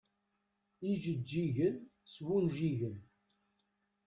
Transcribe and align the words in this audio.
Ijeǧǧigen 0.89 1.75
s 2.11 2.13
wunjigen. 2.25 2.95